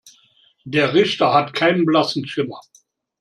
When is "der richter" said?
0.63-1.31